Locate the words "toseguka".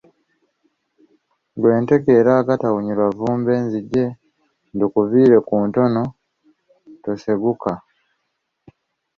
7.03-7.71